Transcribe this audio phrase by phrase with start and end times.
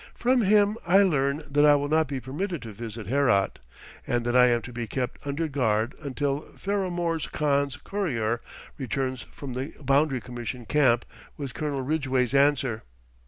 [0.15, 3.59] From him I learn that I will not be permitted to visit Herat,
[4.07, 8.41] and that I am to be kept under guard until Faramorz Khan's courier
[8.79, 11.05] returns from the Boundary Commission Camp
[11.37, 12.81] with Colonel Ridgeway's answer.